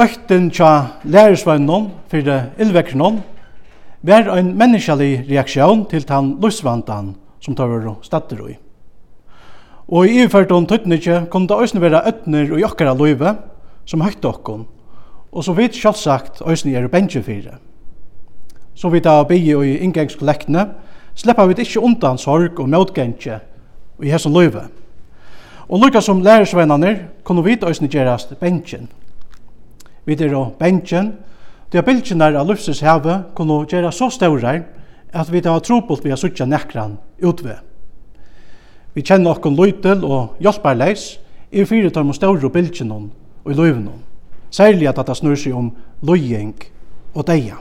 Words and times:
økten 0.00 0.48
tja 0.48 0.96
lærersvennom 1.04 1.90
fyrir 2.08 2.54
illvekkrenom 2.58 3.18
var 4.02 4.30
ein 4.32 4.54
menneskelig 4.56 5.26
reaksjon 5.28 5.84
til 5.90 6.06
tan 6.08 6.38
lusvantan 6.40 7.14
som 7.40 7.56
tar 7.56 7.68
vår 7.68 7.98
statter 8.02 8.40
i. 8.48 8.54
Og 9.88 10.06
i 10.06 10.20
iverført 10.22 10.52
om 10.56 10.66
tøttnitje 10.66 11.26
kom 11.30 11.46
det 11.46 11.58
òsne 11.58 11.82
være 11.82 12.00
øtner 12.08 12.52
og 12.52 12.62
jokkara 12.62 12.94
løyve 12.96 13.34
som 13.84 14.00
høyt 14.00 14.24
okkon, 14.24 14.64
og 15.32 15.44
så 15.44 15.52
vidt 15.52 15.76
sjálfsagt 15.76 16.40
òsne 16.40 16.76
er 16.78 16.88
bensje 16.88 17.22
fire. 17.22 17.58
Så 18.74 18.88
vidt 18.88 19.06
av 19.06 19.26
bygge 19.28 19.56
og 19.58 19.66
i 19.66 19.76
inngangskollekne 19.84 20.64
sleppa 21.14 21.44
vi 21.44 21.58
ikke 21.60 21.82
undan 21.84 22.18
sorg 22.18 22.60
og 22.60 22.70
møtgengje 22.72 23.40
og 23.98 24.06
i 24.06 24.14
hesson 24.14 24.32
løyve. 24.32 24.64
Og 25.68 25.84
lukka 25.84 26.00
som 26.00 26.22
lærersvennerne 26.22 26.96
kunne 27.24 27.44
vi 27.44 27.58
òsne 27.60 27.90
gjerast 27.90 28.32
bensjen 28.40 28.88
vi 30.04 30.16
er 30.18 30.34
og 30.36 30.56
bensjen, 30.58 31.12
de 31.72 31.78
er 31.78 31.86
bildene 31.86 32.32
av 32.34 32.48
luftsens 32.48 32.82
heve 32.82 33.20
kunne 33.34 33.64
gjøre 33.70 33.92
så 33.92 34.10
større 34.10 34.62
at 35.12 35.32
vi 35.32 35.42
har 35.44 35.60
trobult 35.60 36.04
vi 36.04 36.10
har 36.10 36.18
suttja 36.18 36.46
nekran 36.46 36.98
utvei. 37.22 37.58
Vi 38.94 39.02
kjenner 39.02 39.36
okkon 39.36 39.56
løytel 39.56 40.04
og 40.04 40.36
hjelparleis 40.42 41.18
i 41.50 41.64
fyrir 41.64 41.90
tar 41.90 42.06
større 42.14 42.50
bildene 42.50 43.10
og 43.44 43.52
i 43.52 43.54
løyvene, 43.54 43.92
særlig 44.50 44.88
at 44.88 44.98
det 45.06 45.16
snur 45.16 45.36
seg 45.38 45.54
om 45.54 45.70
løying 46.02 46.54
og 47.14 47.26
deia. 47.26 47.58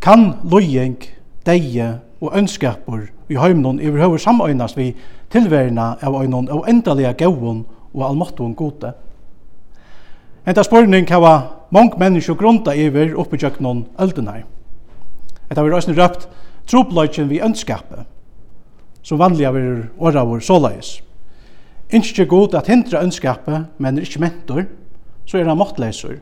Kan 0.00 0.34
løying, 0.44 0.98
deie 1.46 1.98
og 2.20 2.36
ønskapur 2.36 3.08
i 3.28 3.36
heimnon 3.36 3.80
i 3.80 3.90
høver 3.90 4.18
samøynast 4.18 4.76
vi 4.76 4.92
tilverina 5.32 5.94
av 6.02 6.14
øynon 6.22 6.48
og 6.52 6.68
endalega 6.68 7.12
gauon 7.24 7.64
og 7.94 8.06
almattun 8.08 8.54
gode. 8.54 8.92
Enta 10.44 10.60
spurning 10.60 11.06
hava 11.08 11.64
mong 11.72 11.94
menneske 11.96 12.34
grunta 12.36 12.74
iver 12.76 13.14
oppi 13.16 13.38
jøknon 13.40 13.86
öldunar. 13.96 14.42
Etta 15.48 15.62
vi 15.64 15.72
røysni 15.72 15.94
røpt 15.96 16.26
tropløyken 16.68 17.30
vi 17.30 17.40
ønskapet, 17.40 18.04
som 19.00 19.22
vanliga 19.22 19.54
vi 19.56 19.62
åra 19.96 20.26
vår 20.28 20.44
såleis. 20.44 20.98
Innskje 21.96 22.28
god 22.28 22.58
at 22.60 22.68
hindra 22.68 23.00
ønskapet, 23.00 23.70
men 23.78 23.96
er 23.96 24.04
ikkje 24.04 24.20
mentor, 24.20 24.66
så 25.24 25.40
er 25.40 25.48
han 25.48 25.56
måttleisur. 25.56 26.18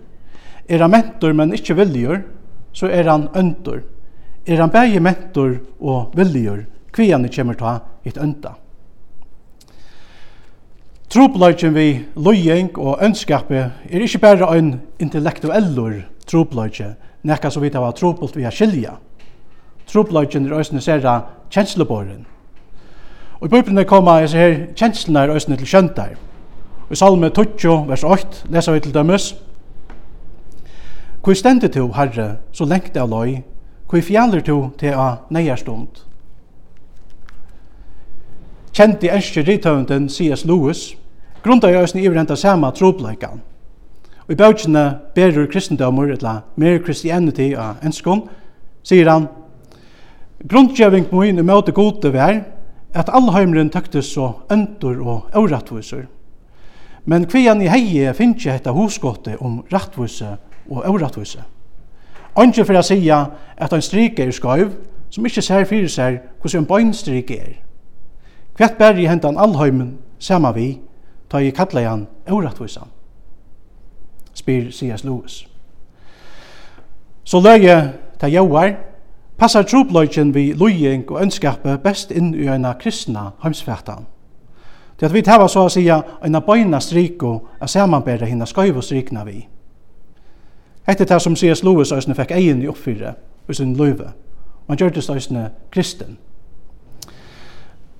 Er 0.68 0.86
han 0.86 0.94
mentor, 0.94 1.34
men 1.34 1.54
ikkje 1.58 1.80
viljur, 1.82 2.22
så 2.72 2.86
er 2.94 3.10
han 3.10 3.26
øntor. 3.34 3.82
Er 4.46 4.62
han 4.62 4.70
bægi 4.70 5.02
mentor 5.02 5.58
og 5.80 6.14
viljur, 6.14 6.62
kvian 6.94 7.26
kjemur 7.26 7.58
ta 7.58 7.80
hitt 8.06 8.22
ønta. 8.22 8.54
Trupleikin 11.12 11.74
vi 11.74 12.06
løying 12.16 12.78
og 12.78 13.02
ønskapet 13.04 13.58
er 13.90 14.00
ikkje 14.00 14.18
berre 14.18 14.46
ein 14.48 14.78
intellektuellur 14.96 15.98
trupleikin, 16.26 16.94
nekka 17.22 17.50
som 17.50 17.62
vi 17.62 17.68
tar 17.68 17.84
tropult 17.84 17.98
trupult 17.98 18.36
vi 18.36 18.42
har 18.42 18.50
skilja. 18.50 18.94
Trupleikin 19.86 20.46
er 20.46 20.54
òsne 20.56 20.80
særa 20.80 21.20
kjensleboren. 21.50 22.24
Og 23.40 23.46
i 23.46 23.50
bøyblene 23.50 23.84
koma 23.84 24.14
jeg 24.22 24.30
her 24.30 24.54
kjenslene 24.74 25.26
er 25.26 25.34
òsne 25.34 25.56
til 25.56 25.68
kjøntar. 25.68 26.14
I 26.90 26.96
salme 26.96 27.28
20, 27.28 27.88
vers 27.88 28.04
8, 28.04 28.48
lesa 28.48 28.72
vi 28.72 28.80
til 28.80 28.94
dømes. 28.94 29.34
Hvor 31.22 31.34
stendet 31.34 31.74
du, 31.74 31.92
Herre, 31.92 32.36
så 32.52 32.64
lengt 32.64 32.96
av 32.96 33.10
løy, 33.10 33.42
hvor 33.90 34.00
fjaller 34.00 34.40
du 34.40 34.70
til 34.78 34.96
av 34.96 35.28
neierstund? 35.30 36.06
Kjent 38.72 39.04
i 39.04 39.12
enskje 39.12 39.44
rithøvenden 39.44 40.08
C.S. 40.08 40.44
Lewis, 40.48 40.96
grunda 41.42 41.70
i 41.70 41.76
òsne 41.76 42.02
iver 42.02 42.20
enda 42.20 42.36
sama 42.36 42.70
trobleikan. 42.70 43.40
Og 44.26 44.32
i 44.32 44.38
bøkene 44.38 44.84
berur 45.14 45.46
kristendomur, 45.50 46.12
etla 46.12 46.40
mer 46.56 46.78
Christianity 46.84 47.52
av 47.58 47.82
enskon, 47.82 48.28
sier 48.82 49.10
han, 49.10 49.28
Grundgjøving 50.42 51.06
moin 51.12 51.38
i 51.38 51.42
møte 51.46 51.70
gode 51.72 52.10
vær, 52.10 52.40
at 52.94 53.10
allheimren 53.14 53.70
tøktes 53.70 54.08
så 54.10 54.32
øntur 54.50 54.98
og 55.06 55.28
øvrattviser. 55.38 56.08
Men 57.04 57.26
kvian 57.30 57.62
i 57.62 57.70
heie 57.70 58.12
finnes 58.14 58.44
hetta 58.50 58.74
hosgåte 58.74 59.36
om 59.40 59.60
rattvise 59.72 60.36
og 60.70 60.82
øvrattvise. 60.86 61.42
Anke 62.36 62.64
for 62.64 62.78
å 62.78 62.82
sija 62.82 63.18
at 63.56 63.72
ein 63.72 63.84
strike 63.84 64.26
er 64.26 64.34
skaiv, 64.34 64.74
som 65.10 65.26
ikkje 65.26 65.44
ser 65.46 65.66
fyrir 65.68 65.90
seg 65.92 66.20
hvordan 66.40 66.62
en 66.62 66.68
bøgnstrike 66.68 67.38
er. 67.38 67.56
Kvett 68.56 68.78
berri 68.78 69.06
hentan 69.06 69.38
allheimen 69.38 69.96
sama 70.18 70.52
vi 70.56 70.80
ta 71.32 71.40
i 71.40 71.52
kallaði 71.56 71.88
han 71.88 72.06
oratvisan. 72.28 72.90
Spyr 74.36 74.70
C.S. 74.72 75.04
Lewis. 75.04 75.42
Så 77.24 77.40
løye 77.40 77.76
ta 78.20 78.28
jauar, 78.28 78.74
passar 79.38 79.64
tropløyken 79.64 80.34
vi 80.34 80.52
løying 80.52 81.06
og 81.10 81.22
ønskape 81.22 81.78
best 81.84 82.12
inn 82.12 82.34
i 82.34 82.48
eina 82.48 82.74
kristna 82.78 83.30
heimsfætan. 83.42 84.06
Det 85.00 85.08
at 85.08 85.14
vi 85.14 85.22
tæva 85.24 85.48
så 85.48 85.64
å 85.66 85.70
sija 85.72 86.02
eina 86.22 86.42
bøyna 86.44 86.80
striko 86.80 87.32
a 87.60 87.66
samanbæra 87.66 88.28
hina 88.28 88.46
skøyvo 88.46 88.82
strikna 88.84 89.24
vi. 89.24 89.40
Hette 90.86 91.06
det 91.08 91.20
som 91.22 91.36
C.S. 91.36 91.62
Lewis 91.64 91.92
òsne 91.94 92.14
fikk 92.18 92.34
egin 92.36 92.62
i 92.62 92.68
oppfyrre 92.70 93.14
hos 93.46 93.56
sin 93.56 93.76
løyve, 93.78 94.12
og 94.66 94.74
han 94.74 94.92
det 94.94 95.08
òsne 95.10 95.48
kristen. 95.70 96.18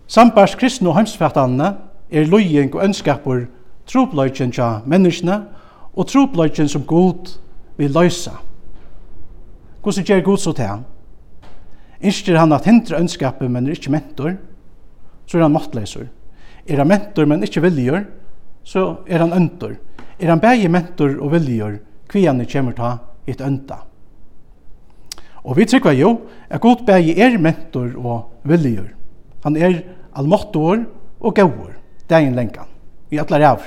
Sambars 0.06 0.54
kristna 0.54 0.91
og 0.91 0.97
heimsfætanene 0.97 1.72
er 2.12 2.28
løying 2.28 2.75
og 2.75 2.84
ønskapur 2.84 3.47
tropløyken 3.89 4.53
tja 4.55 4.81
menneskene 4.87 5.43
og 5.93 6.09
tropløyken 6.09 6.69
som 6.71 6.84
god 6.87 7.37
vil 7.77 7.93
løysa. 7.93 8.37
Hvordan 9.83 10.06
gjør 10.06 10.25
god 10.25 10.39
så 10.39 10.53
til 10.55 10.69
han? 10.69 10.84
Innskjer 12.03 12.39
han 12.39 12.53
at 12.55 12.67
hindre 12.67 12.99
ønskapet, 12.99 13.51
men 13.51 13.67
er 13.67 13.77
ikke 13.77 13.93
mentor, 13.95 14.37
så 15.27 15.39
er 15.39 15.45
han 15.47 15.55
mattleser. 15.55 16.09
Er 16.67 16.83
han 16.83 16.91
mentor, 16.91 17.27
men 17.27 17.43
ikke 17.43 17.62
viljer, 17.62 18.05
så 18.65 19.03
er 19.06 19.22
han 19.22 19.34
øntor. 19.34 19.77
Er 20.19 20.31
han 20.31 20.43
bægi 20.43 20.69
mentor 20.71 21.17
og 21.19 21.33
viljer, 21.34 21.78
kvianne 22.11 22.47
kommer 22.47 22.77
ta 22.77 22.93
et 23.27 23.41
ønta. 23.43 23.83
Og 25.43 25.56
vi 25.59 25.67
trykker 25.67 25.95
jo, 25.99 26.17
at 26.51 26.61
god 26.62 26.84
bægi 26.87 27.17
er 27.19 27.39
mentor 27.39 27.91
og 27.99 28.47
viljer. 28.47 28.93
Han 29.45 29.56
er 29.56 29.81
allmåttor 30.15 30.84
og 31.21 31.34
gaur 31.34 31.81
dagen 32.11 32.35
lengan, 32.35 32.69
i 33.11 33.19
alla 33.19 33.39
rævr. 33.39 33.67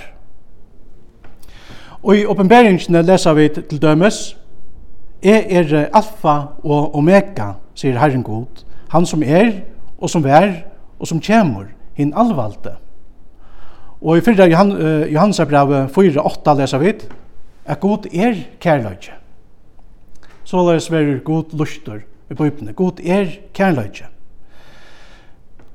Og 2.04 2.18
i 2.18 2.26
oppenberingene 2.26 3.02
leser 3.02 3.34
vi 3.34 3.48
til 3.50 3.82
dømes, 3.82 4.38
Jeg 5.24 5.46
er 5.50 5.88
alfa 5.94 6.34
og 6.64 6.96
omega, 6.96 7.56
sier 7.74 7.98
Herren 7.98 8.24
God, 8.24 8.62
han 8.92 9.06
som 9.06 9.24
er, 9.24 9.64
og 9.98 10.10
som 10.10 10.24
vær, 10.24 10.52
og 11.00 11.08
som 11.08 11.22
kjemur, 11.22 11.66
hinn 11.98 12.14
allvalde. 12.14 12.76
Og 14.02 14.20
i 14.20 14.22
fyrra 14.22 14.46
Johan, 14.46 14.72
uh, 14.76 15.14
Johannes 15.14 15.42
brev 15.50 15.74
4-8 15.96 16.58
leser 16.60 16.84
vi 16.84 16.94
at 17.66 17.80
God 17.80 18.06
er 18.14 18.36
kærløyge. 18.62 19.16
Så 20.44 20.62
leser 20.72 20.98
vi 21.00 21.20
God 21.26 21.58
lustur 21.58 22.04
i 22.30 22.34
bøypene. 22.38 22.74
God 22.74 23.02
er 23.02 23.26
kærløyge. 23.54 24.06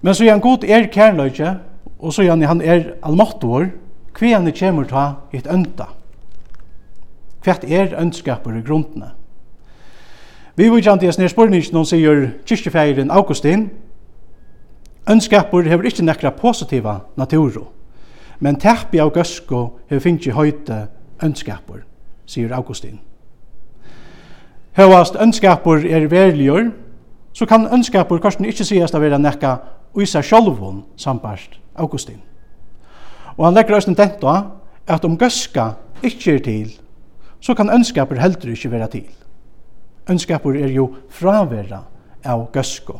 Men 0.02 0.14
så 0.14 0.24
igjen, 0.24 0.40
God 0.40 0.64
er 0.64 0.86
kærløyge, 0.86 1.56
Og 2.00 2.12
så 2.12 2.24
gjerne 2.24 2.48
han 2.48 2.62
er 2.64 2.94
allmåttor, 3.02 3.70
hver 4.18 4.36
han 4.36 4.52
kommer 4.52 4.84
ta 4.84 5.06
et 5.32 5.46
ønta. 5.46 5.86
Hvert 7.44 7.64
er 7.64 7.94
ønskaper 8.00 8.56
i 8.56 8.62
grunnene. 8.64 9.12
Vi 10.56 10.68
vil 10.68 10.82
gjerne 10.82 11.00
til 11.00 11.12
snir 11.12 11.28
spørningen, 11.28 11.72
noen 11.72 11.88
sier 11.88 12.26
kyrkjefeiren 12.44 13.10
Augustin, 13.10 13.70
ønskaper 15.08 15.68
hever 15.68 15.88
ikke 15.88 16.04
nekra 16.04 16.32
positiva 16.36 16.98
naturo, 17.16 17.70
men 18.40 18.58
terpi 18.60 19.00
av 19.00 19.12
gøsko 19.14 19.62
hever 19.88 20.02
finnst 20.04 20.28
høyte 20.36 20.82
ønskaper, 21.22 21.84
sier 22.26 22.52
Augustin. 22.56 22.98
Høyast 24.76 25.16
ønskaper 25.20 25.86
er 25.88 26.08
verligjør, 26.10 26.70
så 27.32 27.46
kan 27.46 27.68
ønskaper 27.72 28.20
korsen 28.20 28.44
ikke 28.44 28.64
sies 28.64 28.94
å 28.94 29.00
være 29.00 29.18
nekka 29.18 29.56
uisa 29.94 30.22
sjolvun 30.22 30.84
sambarst 30.96 31.60
Augustin. 31.74 32.20
Og 33.36 33.46
han 33.46 33.54
legger 33.54 33.74
også 33.74 33.94
denta 33.94 34.34
at 34.86 35.04
om 35.04 35.18
gøska 35.18 35.70
ikke 36.02 36.34
er 36.34 36.44
til, 36.44 36.72
så 37.40 37.54
kan 37.54 37.70
ønskaper 37.72 38.20
heldur 38.20 38.52
ikke 38.52 38.70
være 38.70 38.88
til. 38.88 39.06
Ønskaper 40.10 40.56
er 40.58 40.72
jo 40.74 40.90
fravera 41.08 41.84
av 42.24 42.48
gøsko. 42.52 42.98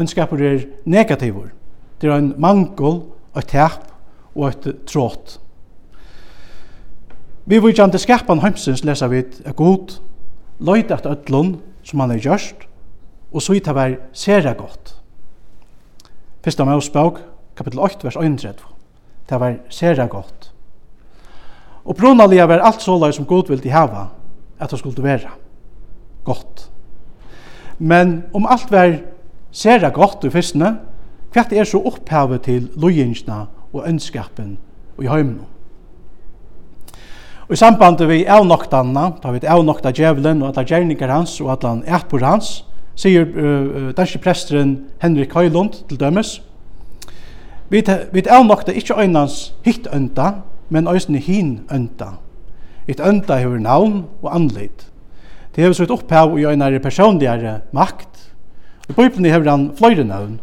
Ønskaper 0.00 0.42
er 0.44 0.66
negativur. 0.84 1.50
Det 2.00 2.10
er 2.10 2.16
en 2.16 2.34
mangel, 2.38 3.02
et 3.36 3.46
tap 3.48 3.86
og 4.34 4.48
et 4.48 4.68
tråd. 4.86 5.38
Vi 7.46 7.58
vujtjande 7.58 7.98
skapan 7.98 8.40
heimsins 8.40 8.84
lesa 8.84 9.08
vi 9.10 9.24
er 9.44 9.52
god, 9.52 9.98
løyt 10.60 10.90
at 10.90 11.06
ötlun 11.06 11.56
som 11.82 12.00
han 12.00 12.10
er 12.10 12.20
gjørst, 12.22 12.66
og 13.32 13.42
så 13.42 13.52
vidt 13.52 13.66
det 13.66 13.74
var 13.74 13.96
sera 14.12 14.52
godt. 14.52 14.99
Fyrsta 16.40 16.64
Mosebok, 16.64 17.18
kapitel 17.54 17.80
8, 17.80 18.04
vers 18.04 18.16
31. 18.16 18.54
Det 19.28 19.40
var 19.40 19.58
sera 19.68 20.06
godt. 20.06 20.52
Og 21.84 21.96
brunalia 21.96 22.46
var 22.48 22.62
alt 22.64 22.80
sålai 22.80 23.12
som 23.12 23.26
god 23.28 23.50
vildi 23.52 23.68
hava, 23.68 24.06
at 24.60 24.70
det 24.70 24.78
skulle 24.78 25.04
være 25.04 25.28
godt. 26.24 26.70
Men 27.78 28.22
om 28.32 28.46
alt 28.48 28.72
var 28.72 28.96
sera 29.52 29.90
godt 29.92 30.24
i 30.24 30.32
fyrstene, 30.32 30.78
hva 31.30 31.44
er 31.52 31.68
så 31.68 31.78
opphavet 31.84 32.42
til 32.48 32.70
lojinsna 32.76 33.44
og 33.72 33.84
ønskapen 33.86 34.56
og 34.96 35.04
i 35.04 35.12
heimno. 35.12 35.44
Og 37.48 37.52
i 37.52 37.60
samband 37.60 38.00
vi 38.06 38.24
avnoktanna, 38.24 39.10
da 39.22 39.30
vi 39.30 39.44
avnokta 39.44 39.92
djevelen 39.92 40.42
og 40.42 40.54
alla 40.54 40.64
gjerningar 40.64 41.12
hans 41.12 41.40
og 41.40 41.52
alla 41.52 41.82
etbor 41.98 42.24
hans, 42.24 42.64
sier 43.00 43.24
uh, 43.24 43.90
danske 43.96 44.20
presteren 44.20 44.76
Henrik 45.00 45.32
Høylund 45.34 45.86
til 45.88 46.00
dømes. 46.00 46.40
Vi, 47.70 47.82
vi 48.12 48.22
avnokta 48.28 48.74
ikkje 48.76 48.98
øynans 48.98 49.52
hitt 49.64 49.86
ønta, 49.94 50.42
men 50.68 50.88
øysene 50.90 51.18
hin 51.22 51.60
ønta. 51.72 52.18
Et 52.88 53.00
ønta 53.00 53.38
hever 53.38 53.58
navn 53.62 54.04
og 54.22 54.34
anleit. 54.34 54.90
Det 55.54 55.64
hever 55.64 55.74
så 55.78 55.86
opphav 55.90 56.38
i 56.38 56.44
øynare 56.44 56.80
personligare 56.80 57.60
makt. 57.72 58.32
I 58.90 58.92
Bibelen 58.92 59.24
hever 59.24 59.50
han 59.50 59.70
fløyre 59.78 60.04
navn. 60.04 60.40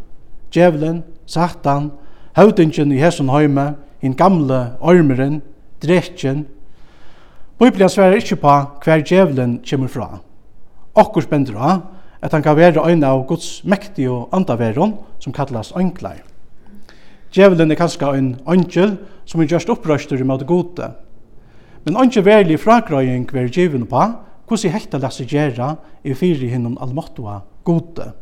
Djevelen, 0.51 1.03
Satan, 1.25 1.91
Høvdingen 2.37 2.91
i 2.91 2.99
Hesun 3.01 3.29
Høyme, 3.29 3.75
den 4.01 4.15
gamle 4.15 4.77
ormeren, 4.79 5.41
drekjen. 5.83 6.45
Bibelen 7.59 7.89
sverar 7.89 8.15
ikkje 8.15 8.37
på 8.39 8.53
hver 8.83 9.03
djevelen 9.03 9.59
kommer 9.69 9.87
fra. 9.87 10.07
Okkur 10.95 11.25
spender 11.25 11.57
av, 11.57 11.81
at 12.21 12.31
han 12.31 12.43
kan 12.43 12.57
være 12.57 12.83
en 12.91 13.03
av 13.03 13.25
Guds 13.27 13.61
mektige 13.63 14.25
andaveron 14.33 14.97
som 15.19 15.33
kallas 15.33 15.73
ønklar. 15.77 16.23
Djevelen 17.33 17.71
er 17.71 17.79
kanskje 17.79 18.13
en 18.17 18.29
øngel 18.47 18.97
som 19.25 19.41
er 19.41 19.49
gjørst 19.51 19.69
opprøster 19.69 20.21
imot 20.21 20.45
gode. 20.47 20.91
Men 21.85 21.99
øngel 21.99 22.25
verlig 22.25 22.59
fragrøying 22.59 23.27
ver 23.33 23.51
djevelen 23.51 23.87
på 23.87 24.05
hvordan 24.47 24.73
hekta 24.73 24.97
lasse 24.97 25.25
gjerra 25.27 25.75
i 26.03 26.15
fyri 26.15 26.47
hinnom 26.49 26.77
almåttua 26.81 27.41
gode. 27.67 28.13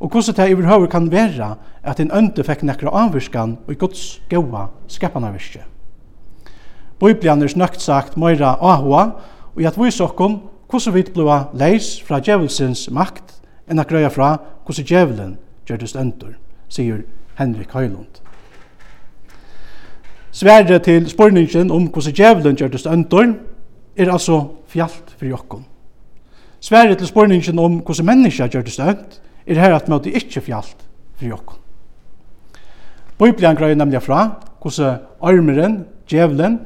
Og 0.00 0.08
hvordan 0.08 0.34
det 0.36 0.54
overhøver 0.54 0.86
kan 0.86 1.10
være 1.12 1.54
at 1.82 2.00
en 2.00 2.12
ønde 2.16 2.44
fikk 2.44 2.64
nekra 2.64 2.92
avvirskan 3.04 3.58
og 3.68 3.76
Guds 3.78 4.22
gaua 4.30 4.70
skapanavirske. 4.88 5.60
Bibelen 7.00 7.42
er 7.42 7.52
snøkt 7.52 7.80
sagt 7.80 8.16
møyra 8.16 8.56
ahua 8.60 9.04
og 9.54 9.62
at 9.64 9.76
vi 9.76 9.90
sokken 9.90 10.40
hvordan 10.70 10.94
vi 10.94 11.04
blua 11.14 11.44
leis 11.54 11.98
fra 12.06 12.20
djevelsens 12.22 12.88
makt 12.94 13.40
enn 13.70 13.80
å 13.80 13.86
grøya 13.86 14.10
fra 14.12 14.36
hvordan 14.66 14.86
djevelen 14.86 15.36
gjørtes 15.68 15.96
endur, 15.98 16.34
sier 16.68 17.04
Henrik 17.38 17.74
Høylund. 17.74 18.20
Sverre 20.30 20.78
til 20.78 21.08
spurningen 21.10 21.72
om 21.74 21.88
hvordan 21.90 22.14
djevelen 22.14 22.58
gjørtes 22.58 22.86
endur 22.86 23.34
er 23.96 24.12
altså 24.12 24.42
fjallt 24.70 25.14
for 25.16 25.26
jokken. 25.26 25.64
Sverre 26.60 26.94
til 26.94 27.08
spurningen 27.08 27.58
om 27.58 27.80
hvordan 27.82 28.06
menneska 28.06 28.46
gjørtes 28.46 28.78
endur 28.78 29.18
er 29.46 29.58
her 29.58 29.74
at 29.74 29.88
møte 29.88 30.12
ikke 30.12 30.42
fjallt 30.44 30.84
for 31.16 31.26
jokken. 31.26 31.56
Bibelen 33.20 33.56
grøy 33.56 33.74
nemlig 33.74 34.02
fra 34.02 34.28
hvordan 34.62 35.00
armeren, 35.20 35.84
djevelen, 36.08 36.60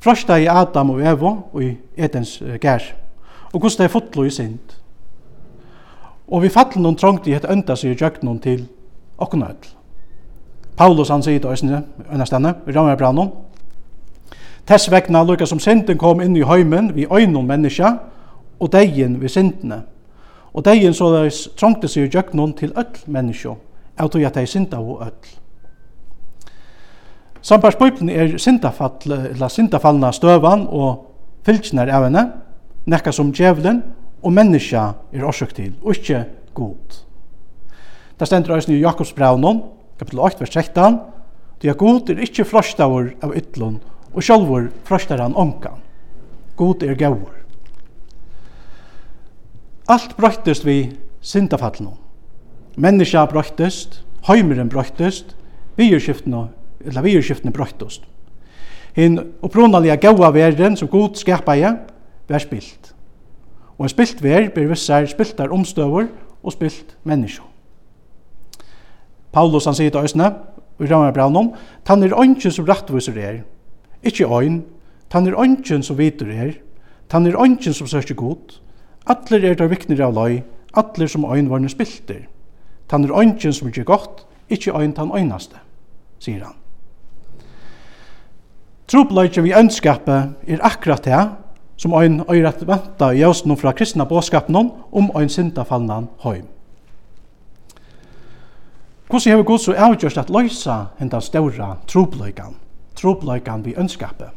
frosta 0.00 0.38
i 0.38 0.46
Adam 0.48 0.90
og 0.94 1.02
Evo 1.02 1.34
og 1.52 1.62
i 1.64 1.74
Edens 1.96 2.38
gær 2.62 2.84
og 3.52 3.60
hvordan 3.60 3.78
det 3.78 3.84
er 3.84 3.88
fotlo 3.88 4.24
i 4.24 4.30
synd. 4.30 4.76
Og 6.28 6.42
vi 6.42 6.48
fattler 6.52 6.82
noen 6.82 6.96
trångt 6.96 7.26
i 7.26 7.32
et 7.32 7.46
ønda 7.48 7.76
seg 7.76 7.96
i 7.96 8.08
noen 8.22 8.38
til 8.38 8.66
okkona. 9.18 9.54
Paulus 10.76 11.08
han 11.08 11.22
sier 11.22 11.40
det 11.40 11.48
øyne, 11.48 11.84
øyne 12.12 12.26
stenne, 12.26 12.54
i 12.68 12.72
Rammerbranon. 12.72 13.30
Tess 14.66 14.90
vegna 14.90 15.22
lukka 15.24 15.46
som 15.46 15.58
synden 15.58 15.98
kom 15.98 16.20
inn 16.20 16.36
i 16.36 16.44
høymen 16.44 16.94
vi 16.94 17.06
øynon 17.10 17.46
menneska, 17.46 17.96
og 18.60 18.72
degin 18.72 19.20
vi 19.20 19.28
syndene. 19.28 19.82
Og 20.52 20.64
degin 20.64 20.94
så 20.94 21.10
det 21.14 21.32
trångte 21.56 21.88
seg 21.88 22.06
i 22.06 22.08
til 22.56 22.72
öll 22.76 23.02
menneska, 23.06 23.54
av 23.98 24.08
tog 24.08 24.22
at 24.22 24.34
de 24.34 24.46
synda 24.46 24.78
og 24.78 25.02
öll. 25.02 25.38
Sambars 27.42 27.76
Bibelen 27.76 28.08
er 28.08 28.38
syndafall, 28.38 29.12
eller 29.12 29.48
syndafallna 29.48 30.12
støvan 30.12 30.66
og 30.68 31.06
fylkjene 31.46 31.92
av 31.92 32.04
henne, 32.04 32.32
nekka 32.88 33.12
som 33.12 33.32
djevelen 33.34 33.82
og 34.22 34.34
menneska 34.34 34.84
er 35.12 35.26
orsøk 35.28 35.52
til, 35.54 35.74
og 35.82 35.94
ikkje 35.94 36.24
god. 36.56 37.02
Det 38.18 38.26
stendur 38.26 38.56
eisen 38.56 38.74
i 38.74 38.80
Jakobs 38.80 39.12
braunon, 39.14 39.62
kapitel 39.98 40.20
8, 40.24 40.40
vers 40.40 40.54
13, 40.56 40.98
«Dia 41.62 41.74
god 41.74 42.10
er 42.10 42.22
ikkje 42.22 42.46
frostavur 42.46 43.10
av 43.22 43.34
ytlun, 43.34 43.80
og 44.14 44.22
sjálfur 44.22 44.68
frostar 44.86 45.20
han 45.22 45.34
onkan. 45.36 45.80
God 46.58 46.82
er 46.82 46.94
gaur. 46.98 47.34
Alt 49.88 50.14
brøttest 50.16 50.66
vi 50.66 50.92
syndafallnum. 51.20 51.96
Menneska 52.78 53.24
brøttest, 53.26 54.02
heimeren 54.28 54.70
brøttest, 54.70 55.34
vierskiftene, 55.78 56.48
eller 56.84 57.06
vierskiftene 57.06 57.54
brøttest. 57.54 58.06
Hinn 58.94 59.18
opprunalega 59.42 59.98
gaua 60.02 60.30
verden 60.34 60.76
som 60.78 60.90
god 60.90 61.18
skapa 61.18 61.56
jeg, 61.58 61.78
vær 62.28 62.42
spilt. 62.44 62.94
Og 63.78 63.86
en 63.86 63.92
spilt 63.92 64.22
vær 64.22 64.48
ber 64.54 64.68
vissar 64.70 65.06
spiltar 65.06 65.52
omstøver 65.54 66.08
og 66.42 66.52
spilt 66.52 66.96
menneske. 67.04 67.42
Paulus 69.32 69.68
han 69.68 69.76
sier 69.76 69.92
til 69.92 70.04
Øsne, 70.04 70.32
i 70.80 70.86
rammer 70.86 71.12
Braunum, 71.12 71.50
om, 71.50 71.54
«Tan 71.84 72.02
er 72.02 72.14
ønsken 72.14 72.52
som 72.54 72.66
rettviser 72.68 73.16
er, 73.18 73.40
ikkje 74.02 74.28
øyn, 74.30 74.62
tan 75.10 75.26
er 75.26 75.38
ønsken 75.40 75.82
som 75.82 75.98
vitur 75.98 76.30
er, 76.30 76.52
tan 77.10 77.26
er 77.26 77.38
ønsken 77.42 77.74
som 77.74 77.86
sørger 77.86 78.14
god, 78.14 78.60
atler 79.06 79.44
er 79.44 79.58
der 79.58 79.70
vikner 79.70 80.04
av 80.06 80.14
løy, 80.14 80.40
atler 80.76 81.10
som 81.10 81.26
øyn 81.26 81.50
varne 81.50 81.68
spilter, 81.68 82.28
tan 82.88 83.04
er 83.04 83.16
ønsken 83.20 83.52
som 83.52 83.68
ikkje 83.68 83.84
godt, 83.84 84.24
ikkje 84.48 84.76
øyn 84.78 84.94
tan 84.94 85.12
øynaste», 85.14 85.58
sier 86.18 86.44
han. 86.44 86.54
Tropløyken 88.88 89.44
vi 89.44 89.52
ønskapet 89.52 90.48
er 90.48 90.64
akkurat 90.64 91.04
det 91.04 91.18
som 91.78 91.94
ein 91.94 92.22
øyr 92.30 92.48
at 92.48 92.66
venta 92.66 93.10
i 93.10 93.22
jøsnum 93.22 93.56
fra 93.56 93.72
kristna 93.72 94.04
båskapen 94.04 94.56
om 94.92 95.10
ein 95.16 95.28
syndafallnan 95.28 96.08
heim. 96.24 96.44
Hvordan 99.08 99.30
hever 99.30 99.42
Gud 99.42 99.58
så 99.58 99.72
avgjørst 99.72 100.18
at 100.18 100.30
løysa 100.30 100.84
hendan 100.98 101.22
ståra 101.22 101.76
trobløygan, 101.86 102.56
trobløygan 102.96 103.64
vi 103.64 103.74
ønskapet? 103.78 104.28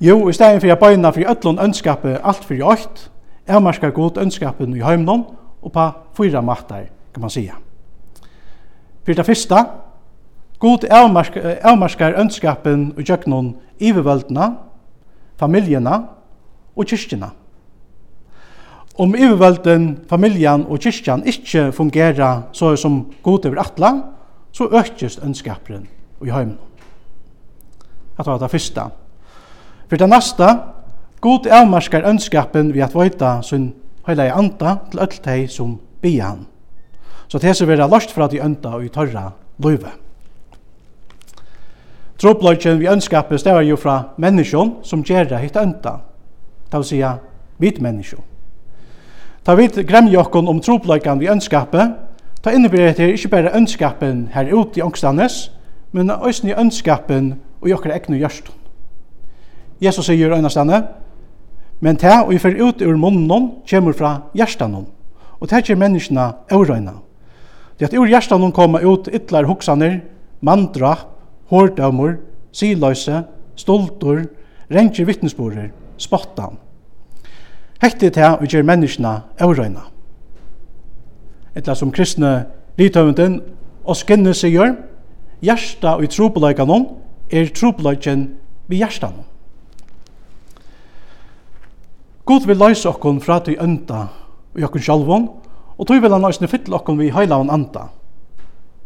Jo, 0.00 0.28
i 0.28 0.32
stedet 0.32 0.60
for 0.60 0.66
jeg 0.66 0.78
bøyna 0.78 1.10
for 1.10 1.30
ødlån 1.30 1.58
ønskapet 1.58 2.20
alt 2.24 2.44
for 2.44 2.54
jøyt, 2.54 3.10
avmarskar 3.46 3.90
Gud 3.90 4.18
ønskapen 4.18 4.76
i 4.76 4.82
heimnon 4.82 5.24
og 5.62 5.72
på 5.72 5.90
fyra 6.16 6.40
matar, 6.40 6.84
kan 7.14 7.20
man 7.20 7.30
sija. 7.30 7.54
For 9.04 9.12
det 9.12 9.26
første, 9.26 9.56
Gud 10.58 10.84
avmarskar 11.62 12.20
ønskapen 12.20 12.92
i 12.98 13.02
jøknån 13.02 13.54
ivervøldna 13.78 14.52
familjena 15.38 16.00
og 16.76 16.86
kyrkjena. 16.86 17.30
Om 18.98 19.14
ivervelden, 19.14 19.90
familjan 20.10 20.64
og 20.66 20.80
kyrkjan 20.82 21.22
ikkje 21.26 21.68
fungerar 21.72 22.48
så 22.52 22.72
som 22.76 23.04
god 23.22 23.46
over 23.46 23.60
atla, 23.62 23.92
så 24.52 24.66
økjes 24.74 25.20
ønskaperen 25.22 25.86
i 26.24 26.32
heimen. 26.34 26.58
Det 28.18 28.26
var 28.26 28.40
det 28.42 28.50
første. 28.50 28.88
For 29.88 29.96
det 29.96 30.08
neste, 30.10 30.48
god 31.20 31.46
avmarskar 31.46 32.08
ønskapen 32.10 32.74
vi 32.74 32.82
at 32.82 32.94
vøyta 32.94 33.38
sin 33.42 33.70
heilige 34.06 34.34
anda 34.34 34.76
til 34.90 35.00
ødeltei 35.04 35.46
som 35.46 35.78
bian. 36.02 36.46
Så 37.28 37.38
det 37.38 37.54
ser 37.56 37.66
vi 37.66 37.76
er 37.76 37.86
løst 37.86 38.10
fra 38.10 38.26
de 38.26 38.42
ønta 38.42 38.74
og 38.74 38.84
i 38.84 38.88
tørra 38.88 39.30
løyve. 39.62 39.92
Tropløgjen 42.18 42.80
vi 42.80 42.88
ønskapet 42.90 43.40
stavar 43.40 43.62
jo 43.62 43.76
fra 43.78 44.14
menneskjon 44.18 44.80
som 44.82 45.04
gjerra 45.06 45.38
hitt 45.38 45.56
ønta, 45.56 46.00
det 46.66 46.80
vil 46.80 46.86
sija 46.88 47.12
vit 47.62 47.78
menneskjon. 47.82 48.24
Ta 49.46 49.54
vit 49.54 49.78
gremja 49.86 50.18
okkon 50.24 50.48
om 50.50 50.58
tropløgjen 50.60 51.20
vi 51.20 51.30
ønskapet, 51.30 51.94
ta 52.42 52.50
innebærer 52.50 52.96
det 52.98 53.12
ikkje 53.14 53.30
bare 53.30 53.54
ønskapen 53.54 54.26
her 54.34 54.50
ut 54.50 54.76
i 54.76 54.82
ångstannes, 54.82 55.36
men 55.92 56.10
òsne 56.10 56.50
i 56.50 56.56
ønskapen 56.58 57.36
og 57.60 57.68
i 57.68 57.74
okkar 57.76 57.94
egnu 57.94 58.18
gjørst. 58.18 58.50
Jesus 59.80 60.10
sier 60.10 60.34
øynastane, 60.34 60.82
men 61.80 61.96
ta 61.96 62.24
og 62.24 62.32
i 62.34 62.40
fer 62.42 62.58
ut 62.58 62.82
ur 62.82 62.98
munnen 62.98 63.52
kjemur 63.66 63.94
fra 63.94 64.16
hjertanon, 64.34 64.88
og 65.38 65.48
ta 65.48 65.62
kjer 65.62 65.78
menneskina 65.78 66.32
eurøyna. 66.50 66.96
Det 67.78 67.92
at 67.92 67.94
ur 67.94 68.10
hjertanon 68.10 68.52
koma 68.52 68.82
ut 68.82 69.06
ytlar 69.06 69.46
hoksaner, 69.46 70.00
mandrapp, 70.42 71.14
hårdømur, 71.50 72.16
siløyse, 72.52 73.22
stoltur, 73.56 74.24
renger 74.70 75.04
vittnesborer, 75.04 75.70
spottan. 75.98 76.58
Hette 77.82 78.10
til 78.10 78.24
å 78.26 78.46
gjøre 78.48 78.66
menneskene 78.66 79.14
avrøyna. 79.40 79.84
Etla 81.56 81.74
som 81.78 81.92
kristne 81.94 82.48
lithøvunden 82.78 83.40
og 83.84 83.96
skinne 83.98 84.34
sier, 84.36 84.74
hjärsta 85.42 85.96
og 85.98 86.10
tropeløykanon 86.10 86.88
er 87.30 87.50
tropeløyken 87.54 88.28
vi 88.68 88.82
hjertan. 88.82 89.24
God 92.28 92.46
vil 92.46 92.60
løse 92.60 92.88
okkon 92.90 93.22
fra 93.24 93.38
til 93.40 93.56
ønda 93.62 94.08
i 94.58 94.64
okkon 94.66 94.82
sjalvon, 94.84 95.28
og 95.78 95.86
tog 95.86 96.02
vil 96.02 96.12
han 96.12 96.26
løyse 96.26 96.50
fytle 96.50 96.76
okkon 96.76 96.98
vi 96.98 97.12
heilavn 97.14 97.50
anda. 97.50 97.88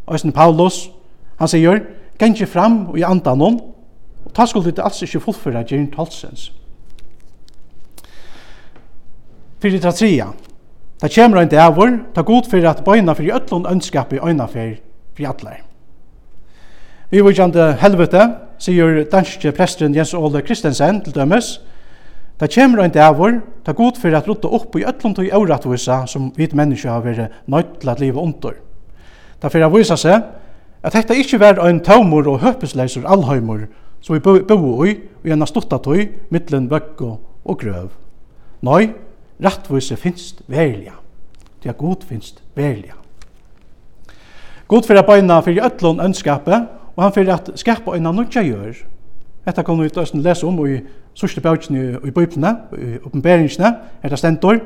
Øysen 0.07 0.31
Paulus, 0.31 0.89
han 1.39 1.49
sier, 1.51 1.81
gengi 2.19 2.45
fram 2.45 2.87
og 2.89 2.99
i 2.99 3.05
andanon, 3.07 3.59
og 4.25 4.33
ta 4.33 4.45
skulle 4.45 4.71
det 4.71 4.83
alls 4.83 5.01
ikkje 5.03 5.21
fullføra 5.23 5.63
gjernt 5.67 5.95
talsens. 5.95 6.51
Fyrir 9.63 9.81
ta 9.81 9.91
tria, 9.95 10.31
ta 10.99 11.07
kjemra 11.07 11.43
ein 11.43 11.51
dævor, 11.51 11.99
ta 12.15 12.21
god 12.21 12.49
fyrir 12.51 12.69
at 12.69 12.83
bøyna 12.85 13.15
fyrir 13.15 13.37
öllun 13.39 13.69
ønskap 13.71 14.13
i 14.13 14.19
øyna 14.19 14.47
fyrir 14.47 14.79
fyrir 15.15 15.29
allar. 15.29 15.61
Vi 17.11 17.21
vujande 17.21 17.73
helvete, 17.79 18.25
sier 18.59 19.03
danske 19.11 19.51
presteren 19.51 19.95
Jens 19.95 20.13
Ole 20.13 20.41
Kristensen 20.41 21.01
til 21.03 21.15
dømes, 21.15 21.59
Ta 22.43 22.47
kjemra 22.49 22.83
ein 22.83 22.91
dævor, 22.91 23.37
ta 23.63 23.71
god 23.71 23.99
fyrir 24.01 24.17
at 24.17 24.27
rutta 24.27 24.49
upp 24.49 24.75
i 24.75 24.83
öllum 24.83 25.13
tøy 25.15 25.29
auratvisa 25.31 26.01
som 26.09 26.31
vit 26.35 26.55
menneske 26.57 26.89
har 26.89 27.03
vært 27.05 27.31
nøytt 27.47 27.77
til 27.79 27.89
at 27.89 28.01
liva 28.01 28.19
undur. 28.19 28.57
Ta 29.39 29.51
fyrir 29.53 29.67
a 29.67 29.69
visa 29.71 29.95
seg 29.95 30.25
at 30.83 30.93
dette 30.93 31.15
ikkje 31.15 31.39
var 31.39 31.61
ein 31.63 31.79
taumur 31.83 32.27
og 32.27 32.41
høpesleisur 32.43 33.07
allheimur 33.07 33.67
som 34.03 34.15
vi 34.15 34.19
bo 34.19 34.35
i 34.83 34.97
og 35.23 35.29
enn 35.31 35.47
stutta 35.47 35.79
tøy 35.79 36.09
mittlen 36.33 36.67
vøkko 36.71 37.11
og 37.45 37.59
grøv. 37.59 37.93
Nei, 38.63 38.91
rattvise 39.43 39.95
finst 39.99 40.41
verliga. 40.47 40.97
Det 41.63 41.71
er 41.71 41.79
god 41.79 42.03
finst 42.07 42.41
verliga. 42.55 42.97
God 44.67 44.87
fyrir 44.87 45.05
beina 45.07 45.39
fyrir 45.43 45.63
öllun 45.63 46.01
ønskapet, 46.03 46.67
og 46.95 47.03
han 47.03 47.13
fyrir 47.15 47.33
at 47.33 47.51
skapa 47.59 47.95
eina 47.95 48.11
nudja 48.11 48.43
gjør. 48.43 48.75
Dette 49.45 49.63
kan 49.63 49.79
vi 49.79 49.89
tøysen 49.91 50.23
lese 50.23 50.47
om 50.47 50.59
i 50.67 50.81
sørste 51.15 51.41
bøkene 51.43 51.99
i 52.03 52.11
bøyplene, 52.11 52.53
i 52.75 52.97
oppenberingsene, 53.03 53.71
er 54.03 54.09
det 54.09 54.19
stentor. 54.19 54.59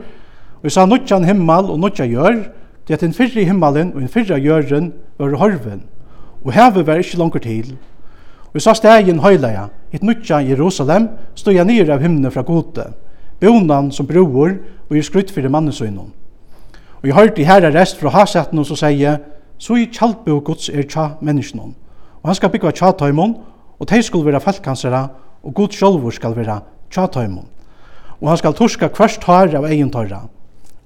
Og 0.57 0.65
vi 0.65 0.73
sa 0.73 0.85
nudjan 0.85 1.25
himmel 1.25 1.69
og 1.73 1.79
nudja 1.81 2.05
gjør, 2.09 2.41
det 2.87 2.95
er 2.95 3.01
den 3.03 3.13
fyrre 3.13 3.45
himmelen 3.45 3.93
og 3.93 4.01
den 4.01 4.09
fyrre 4.09 4.39
gjøren 4.39 4.93
var 5.19 5.35
horven, 5.37 5.83
og 6.45 6.53
hevet 6.53 6.87
var 6.87 7.01
ikke 7.01 7.17
langer 7.17 7.39
til. 7.39 7.75
Og 8.53 8.61
så 8.61 8.73
stegen 8.73 9.19
høyleia, 9.19 9.67
et 9.93 10.03
nutja 10.03 10.39
Jerusalem, 10.41 11.09
stod 11.35 11.53
jeg 11.53 11.65
nere 11.65 11.93
av 11.93 12.01
himne 12.01 12.31
fra 12.31 12.41
gode, 12.41 12.87
bonan 13.41 13.91
som 13.91 14.07
broer 14.07 14.57
og 14.89 14.95
i 14.97 15.03
skrytt 15.03 15.31
fyrir 15.33 15.51
mannesøgnon. 15.53 16.13
Og 17.01 17.05
jeg 17.05 17.15
hørte 17.15 17.45
herre 17.45 17.69
rest 17.75 17.99
fra 17.99 18.09
hasetten 18.15 18.59
og 18.59 18.65
så 18.65 18.77
sier, 18.79 19.19
så 19.57 19.77
i 19.77 19.85
kjaldbo 19.93 20.39
gods 20.45 20.69
er 20.69 20.87
tja 20.89 21.11
menneskene. 21.21 21.73
Og 22.23 22.29
han 22.29 22.37
skal 22.37 22.49
bygge 22.53 22.73
tja 22.79 22.91
tøymon, 22.97 23.35
og 23.77 23.89
de 23.89 24.01
skal 24.03 24.25
være 24.25 24.41
falkansere, 24.41 25.07
og 25.43 25.53
god 25.53 25.69
sjolvor 25.77 26.11
skal 26.11 26.35
være 26.35 26.59
tja 26.93 27.05
tøymon. 27.13 27.45
Og 28.21 28.29
han 28.29 28.37
skal 28.41 28.55
torska 28.57 28.89
kvart 28.89 29.19
tar 29.21 29.53
av 29.55 29.69
egen 29.69 29.91
tøyra. 29.93 30.23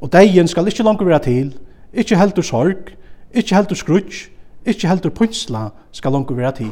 Og 0.01 0.11
degen 0.11 0.47
skal 0.47 0.67
ikke 0.67 0.83
langer 0.83 1.07
være 1.07 1.23
til, 1.23 1.53
ikke 1.93 2.19
heldur 2.19 2.43
sorg, 2.43 2.91
ikke 3.33 3.55
heldur 3.55 3.79
skrutsk, 3.79 4.31
Ikke 4.65 4.87
heldur 4.87 5.09
pynsla 5.09 5.69
skal 5.91 6.11
langt 6.11 6.37
være 6.37 6.51
til, 6.51 6.71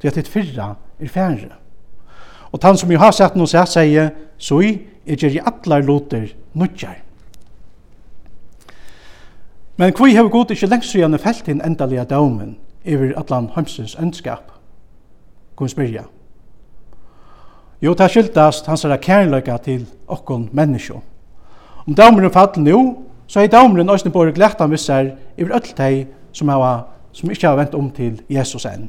til 0.00 0.08
at 0.08 0.18
et 0.18 0.28
fyrra 0.28 0.74
er 1.00 1.08
færre. 1.08 1.56
Og 2.52 2.60
tann 2.60 2.76
som 2.76 2.90
jo 2.90 2.98
har 2.98 3.12
sett 3.16 3.36
noe 3.36 3.48
sett 3.48 3.72
sier, 3.72 4.10
så 4.38 4.60
i 4.60 4.74
er 5.06 5.16
gjer 5.16 5.36
i 5.36 5.42
atlar 5.44 5.82
loter 5.82 6.28
nudjar. 6.54 6.98
Men 9.76 9.94
kvi 9.96 10.12
hever 10.12 10.30
god 10.30 10.52
ikkje 10.52 10.68
lengst 10.68 10.92
siden 10.92 11.18
felt 11.18 11.48
inn 11.48 11.62
endalega 11.64 12.04
daumen 12.04 12.56
iver 12.84 13.14
atlan 13.18 13.50
heimsens 13.54 13.96
ønskap. 14.00 14.52
Kun 15.56 15.68
spyrja. 15.68 16.04
Jo, 17.82 17.94
det 17.94 18.10
skyldast 18.10 18.66
hans 18.66 18.84
er 18.84 18.96
kærløyga 18.96 19.56
til 19.64 19.86
okkon 20.06 20.48
menneskjo. 20.52 21.00
Om 21.86 21.94
daumeren 21.94 22.30
fall 22.30 22.60
nu, 22.62 22.78
så 23.26 23.40
er 23.40 23.50
daumen 23.50 23.90
òsne 23.90 24.12
bore 24.12 24.32
glættan 24.32 24.70
vissar 24.70 25.16
iver 25.36 25.56
öll 25.56 25.74
teg 25.74 26.06
som 26.32 26.48
hava 26.48 26.84
som 27.12 27.30
ikke 27.30 27.48
har 27.48 27.56
vendt 27.56 27.74
om 27.74 27.90
til 27.90 28.20
Jesus 28.30 28.66
enn. 28.68 28.88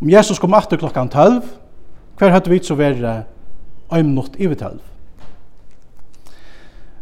Om 0.00 0.10
Jesus 0.10 0.38
kom 0.38 0.54
atter 0.54 0.76
klokkan 0.80 1.08
12, 1.08 1.42
hver 2.18 2.32
hadde 2.32 2.50
vi 2.50 2.60
så 2.64 2.74
være 2.76 3.22
ein 3.92 4.06
minutt 4.06 4.36
i 4.38 4.48
12. 4.48 4.80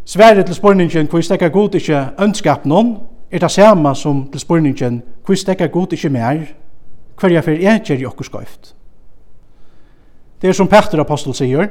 Sverre 0.05 0.43
til 0.43 0.55
spurningen 0.55 1.09
hvor 1.09 1.23
stekker 1.25 1.49
god 1.49 1.75
ikke 1.75 2.09
ønskap 2.21 2.67
noen, 2.67 2.99
er 3.31 3.41
det 3.41 3.51
samme 3.51 3.95
som 3.97 4.27
til 4.31 4.41
spurningen 4.41 5.03
hvor 5.25 5.35
stekker 5.35 5.73
god 5.73 5.93
ikke 5.93 6.11
mer, 6.13 6.45
hver 7.21 7.33
jeg 7.33 7.45
for 7.45 7.51
en 7.57 7.81
kjer 7.81 8.03
i 8.03 8.07
okkur 8.07 8.29
skøyft. 8.29 8.75
Det 10.43 10.51
er 10.51 10.57
som 10.57 10.69
Petter 10.69 11.01
apostel 11.01 11.35
sier, 11.35 11.71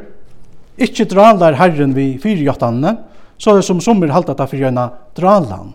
ikke 0.78 1.06
dralar 1.06 1.60
herren 1.60 1.94
vi 1.96 2.18
fyrjottanne, 2.18 2.98
så 3.38 3.52
er 3.52 3.62
det 3.62 3.68
som 3.68 3.82
sommer 3.82 4.12
halda 4.12 4.34
ta 4.34 4.48
fyrir 4.50 4.68
gjerne 4.68 4.88
dralan 5.18 5.74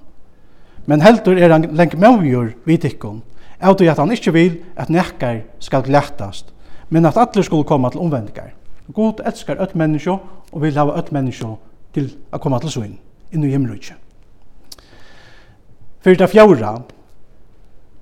men 0.89 1.05
heldur 1.05 1.37
er 1.37 1.53
han 1.53 1.69
lengt 1.77 1.99
møvjur 2.01 2.55
vid 2.65 2.87
ikkon, 2.89 3.21
av 3.61 3.77
at 3.77 3.99
han 3.99 4.13
ikkje 4.15 4.33
vil 4.33 4.59
at 4.77 4.89
nekkar 4.89 5.43
skal 5.61 5.85
glættast, 5.85 6.53
men 6.89 7.07
at 7.07 7.19
atler 7.21 7.45
skulle 7.45 7.69
komme 7.69 7.91
til 7.91 8.01
omvendingar. 8.01 8.55
God 8.95 9.21
elskar 9.27 9.61
öll 9.61 9.77
menneskje 9.77 10.17
og 10.53 10.63
vil 10.63 10.79
hava 10.79 10.97
öll 10.97 11.13
menneskje 11.13 11.57
til 11.93 12.13
å 12.33 12.41
komme 12.41 12.61
til 12.63 12.73
svinn, 12.73 12.99
inn 13.33 13.45
i 13.45 13.53
himmelutje. 13.53 13.99
Fyrir 16.01 16.23
det 16.23 16.31
fjaura, 16.33 16.79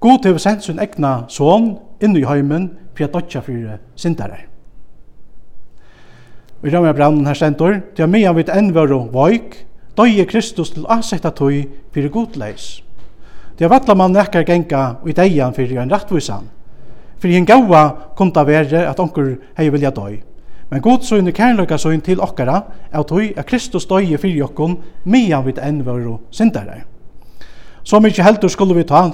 God 0.00 0.26
hefur 0.28 0.38
sendt 0.38 0.62
sin 0.62 0.78
egna 0.78 1.24
son 1.32 1.72
inn 2.04 2.14
i 2.14 2.26
heimen 2.28 2.68
fyrir 2.94 3.10
dotja 3.10 3.40
fyrir 3.42 3.80
sindarar. 3.96 4.44
Vi 6.62 6.70
rammer 6.70 6.94
brannen 6.94 7.26
her 7.26 7.34
sentor, 7.34 7.80
til 7.96 8.04
at 8.04 8.12
medan 8.12 8.36
vi 8.36 8.44
enn 8.52 8.74
var 8.74 8.92
og 8.94 9.10
voik, 9.14 9.64
døye 9.96 10.26
Kristus 10.28 10.70
til 10.70 10.86
ansetta 10.88 11.30
tøy 11.30 11.64
fyrir 11.92 12.12
godleis. 12.12 12.82
Det 13.58 13.64
er 13.64 13.72
vatla 13.72 13.94
man 13.94 14.12
nekkar 14.12 14.44
genga 14.44 14.82
og 15.02 15.08
i 15.08 15.16
deian 15.16 15.54
fyrir 15.56 15.80
en 15.80 15.92
rattvisan. 15.92 16.50
Fyrir 17.18 17.38
en 17.38 17.46
gaua 17.48 18.12
kom 18.16 18.32
vere 18.46 18.86
at 18.88 19.00
onkur 19.00 19.36
hei 19.56 19.70
vilja 19.70 19.90
døy. 19.90 20.20
Men 20.70 20.82
god 20.82 21.02
søgn 21.02 21.28
er 21.28 21.32
kærløyka 21.32 21.78
søgn 21.78 22.00
til 22.00 22.20
okkara 22.20 22.62
er 22.92 23.02
tøy 23.02 23.32
at 23.36 23.46
Kristus 23.46 23.86
døye 23.86 24.18
fyrir 24.18 24.44
okkon 24.44 24.76
mian 25.04 25.46
vi 25.46 25.54
enn 25.62 25.84
våre 25.84 26.18
sindare. 26.30 26.84
Så 27.84 28.00
mykje 28.00 28.24
heldur 28.24 28.48
skulle 28.48 28.74
vi 28.74 28.84
ta 28.84 29.10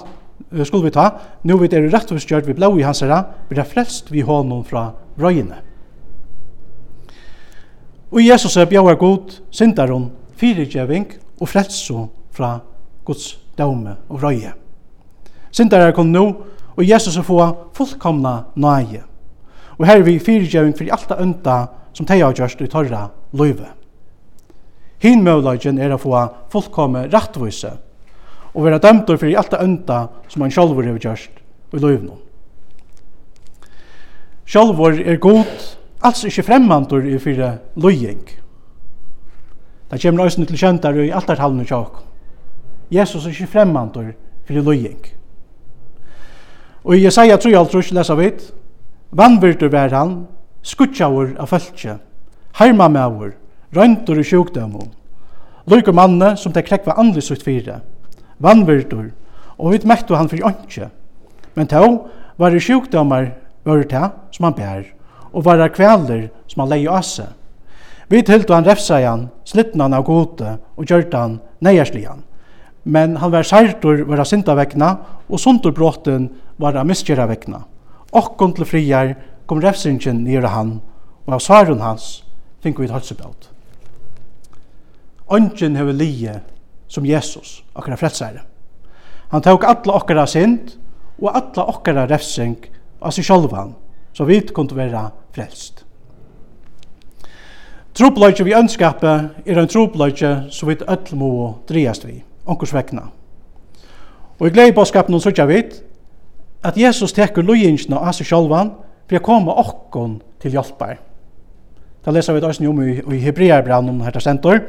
skulle 0.64 0.84
vi 0.84 0.90
ta, 0.90 1.10
nu 1.44 1.56
vi 1.58 1.68
er 1.72 1.88
rettforskjørt 1.92 2.46
vi 2.46 2.56
blau 2.56 2.76
i 2.78 2.82
hans 2.82 3.00
herra, 3.00 3.22
vi 3.48 3.58
er 3.58 3.68
frelst 3.68 4.10
vi 4.12 4.20
honom 4.20 4.64
fra 4.64 4.90
røyene. 5.20 5.60
Og 8.12 8.20
Jesus 8.20 8.56
er 8.56 8.68
bjauar 8.68 8.98
god, 9.00 9.38
syndaron 9.50 10.10
fyrigjeving 10.42 11.06
og 11.38 11.48
frelso 11.48 12.08
fra 12.34 12.56
Guds 13.06 13.36
døme 13.58 13.94
og 14.10 14.22
røye. 14.24 14.50
Sindar 15.52 15.84
er 15.86 15.94
kom 15.94 16.10
nå, 16.10 16.24
og 16.72 16.88
Jesus 16.88 17.18
er 17.20 17.26
få 17.26 17.38
fullkomna 17.76 18.48
nøye. 18.56 19.04
Og 19.78 19.86
her 19.86 20.00
er 20.00 20.06
vi 20.06 20.18
fyrigjeving 20.18 20.74
for 20.74 20.90
alt 20.90 21.08
det 21.10 21.20
ønda 21.20 21.56
som 21.92 22.08
teg 22.08 22.24
har 22.24 22.34
gjørst 22.34 22.64
i 22.64 22.70
torra 22.72 23.04
løyve. 23.36 23.68
Hin 25.02 25.26
er 25.26 25.92
å 25.92 25.98
få 26.00 26.26
fullkomme 26.50 27.08
rattvise, 27.12 27.72
og 28.54 28.64
være 28.64 28.78
dømter 28.78 29.16
for 29.16 29.38
alt 29.38 29.50
det 29.50 29.62
ønda 29.62 30.08
som 30.28 30.42
han 30.42 30.50
sjálfur 30.50 30.86
har 30.86 30.98
gjørst 30.98 31.42
i 31.72 31.78
løyvnum. 31.82 32.18
Sjálfur 34.46 34.98
er 35.00 35.16
god, 35.16 35.46
altså 36.02 36.28
ikke 36.28 36.46
fremmantur 36.50 37.06
i 37.06 37.18
fyrir 37.18 37.58
løying. 37.76 38.41
Det 39.92 40.00
kommer 40.00 40.24
også 40.24 40.44
til 40.46 40.56
kjentar 40.56 40.96
i 40.96 41.10
altartallene 41.12 41.66
tjokk. 41.68 41.98
Jesus 42.92 43.26
er 43.26 43.34
ikke 43.34 43.52
fremmantor 43.58 44.14
for 44.46 44.64
løying. 44.64 45.04
Og 46.84 46.96
i 46.96 47.04
Jesaja 47.04 47.36
3, 47.36 47.52
altrus, 47.58 47.92
leser 47.92 48.16
vi, 48.16 48.32
Vannvirtur 49.12 49.68
vær 49.68 49.92
han, 49.92 50.14
skutsjavur 50.64 51.34
av 51.36 51.50
fölkje, 51.52 51.98
hermamavur, 52.56 53.34
røyntur 53.76 54.18
i 54.18 54.24
sjukdømum, 54.24 54.88
Lukur 55.66 55.92
manne 55.94 56.32
som 56.36 56.52
det 56.52 56.64
krekva 56.66 56.96
andlis 56.98 57.30
ut 57.30 57.42
fire, 57.42 57.80
vannvirtur, 58.42 59.12
og 59.58 59.72
vi 59.72 59.78
mektu 59.86 60.16
han 60.18 60.30
fyrir 60.30 60.48
ønskje. 60.48 60.88
Men 61.54 61.68
tau 61.70 62.08
var 62.38 62.50
det 62.50 62.64
sjukdømar 62.64 63.28
vare 63.64 64.08
som 64.32 64.48
han 64.48 64.56
bær, 64.56 64.82
og 65.32 65.44
var 65.44 65.60
det 65.60 66.30
som 66.48 66.60
han 66.60 66.68
leie 66.68 66.90
asse. 66.90 67.28
Vi 68.12 68.20
tildu 68.20 68.52
han 68.52 68.66
refsajan, 68.66 69.30
slittnan 69.48 69.94
av 69.96 70.02
gode 70.04 70.58
og 70.76 70.84
gjørte 70.84 71.16
han 71.16 71.38
neierslian. 71.64 72.18
Men 72.84 73.14
han 73.16 73.30
var 73.32 73.46
særtur 73.48 74.02
var 74.04 74.20
av 74.20 74.28
syndavekna 74.28 74.88
og 75.32 75.40
sundurbråten 75.40 76.26
var 76.60 76.76
av 76.76 76.90
miskjeravekna. 76.90 77.62
Okkon 78.12 78.52
til 78.52 78.68
friar 78.68 79.14
kom 79.48 79.62
refsingen 79.64 80.20
nere 80.26 80.50
han, 80.52 80.74
og 81.24 81.38
av 81.38 81.40
svaren 81.40 81.80
hans 81.80 82.18
fink 82.60 82.82
vi 82.82 82.90
et 82.90 82.92
halsebelt. 82.92 83.48
Ongen 85.32 85.78
hever 85.80 85.96
lije 85.96 86.34
som 86.92 87.06
Jesus, 87.08 87.62
akkara 87.72 87.96
frelsare. 87.96 88.42
Han 89.32 89.40
tok 89.40 89.64
alla 89.64 89.96
okkara 89.96 90.26
synd 90.28 90.74
og 91.16 91.30
alla 91.32 91.64
okkara 91.72 92.04
refsing 92.10 92.58
av 93.00 93.16
seg 93.16 93.24
sjolvan, 93.24 93.72
så 94.12 94.28
vi 94.28 94.42
kunne 94.52 94.76
vera 94.76 95.06
frelst. 95.32 95.86
Trupleikje 97.92 98.46
vi 98.48 98.54
ønskapet 98.56 99.42
er 99.44 99.58
en 99.60 99.68
trupleikje 99.68 100.28
som 100.50 100.70
vi 100.70 100.78
ødel 100.80 101.18
må 101.20 101.32
dreiast 101.68 102.06
vi, 102.08 102.22
onkurs 102.48 102.72
vekna. 102.72 103.10
Og 104.40 104.46
i 104.48 104.52
glede 104.54 104.72
bådskapen 104.72 105.20
så 105.20 105.28
ikke 105.28 105.46
vidt 105.50 105.82
at 106.64 106.78
Jesus 106.78 107.12
teker 107.12 107.44
løyingsene 107.44 107.98
av 107.98 108.14
seg 108.16 108.30
sjølvan 108.30 108.72
for 109.10 109.18
å 109.18 109.26
komme 109.26 109.56
okkon 109.60 110.16
til 110.40 110.56
hjelper. 110.56 111.02
Da 112.02 112.14
leser 112.16 112.32
vi 112.32 112.40
det 112.40 112.68
om 112.70 112.80
i, 112.80 112.96
i 112.96 113.20
Hebreerbrann 113.26 113.92
om 113.92 114.00
til 114.08 114.24
sentor. 114.24 114.64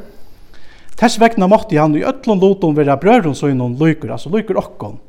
Tess 1.00 1.15
vekna 1.18 1.48
måtte 1.48 1.80
han 1.80 1.96
i 1.96 2.03
ødlån 2.03 2.44
loton 2.44 2.75
være 2.75 3.00
brøren 3.00 3.36
så 3.36 3.48
innom 3.50 3.80
lyker, 3.80 4.12
altså 4.12 4.30
lyker 4.36 4.60
okkon. 4.60 5.00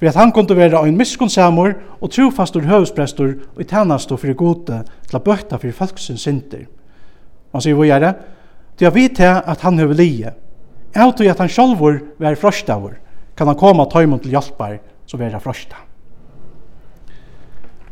Ved 0.00 0.12
at 0.12 0.20
han 0.20 0.36
kunne 0.36 0.56
være 0.56 0.84
en 0.84 1.00
miskunnsamor 1.00 1.78
og 2.00 2.12
trofastor 2.12 2.68
høvesprestor 2.68 3.34
og 3.54 3.60
i 3.64 3.66
tjeneste 3.72 4.20
for 4.20 4.36
gode 4.36 4.84
til 5.08 5.16
å 5.16 5.24
bøtta 5.24 5.58
for 5.58 5.80
folksyn 5.80 6.20
synder. 6.20 6.68
Og 7.54 7.60
han 7.60 7.62
sier 7.62 7.76
vi 7.78 7.86
gjerne, 7.86 8.08
det. 8.10 8.32
Det 8.78 8.86
er 8.86 8.90
vidt 8.90 9.16
til 9.16 9.30
at 9.30 9.60
han 9.62 9.78
høver 9.78 9.94
lije. 9.94 10.32
Jeg 10.94 11.14
tror 11.16 11.30
at 11.30 11.38
han 11.38 11.48
selv 11.48 11.80
vil 11.80 12.00
var 12.18 12.34
frøstavur. 12.34 12.96
Kan 13.36 13.46
han 13.46 13.56
komme 13.56 13.82
og 13.82 13.92
ta 13.92 14.02
imot 14.02 14.22
til 14.22 14.34
hjelper, 14.34 14.78
så 15.06 15.16
være 15.16 15.32
det 15.32 15.42
frøsta. 15.42 15.76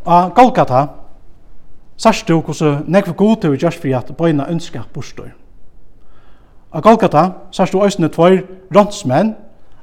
Og 0.04 0.34
Golgata, 0.34 0.86
sørst 1.96 2.28
du 2.28 2.40
hvordan 2.40 2.84
nekve 2.86 3.12
god 3.12 3.36
til 3.36 3.52
vi 3.52 3.56
gjørs 3.62 3.78
for 3.78 3.96
at 3.96 4.16
bøyna 4.16 4.50
ønsker 4.50 4.82
bostor. 4.92 5.30
Og 6.70 6.82
Golgata, 6.82 7.28
sørst 7.50 7.72
du 7.72 7.84
øsne 7.84 8.08
tvær 8.08 8.42
rånsmenn, 8.74 9.36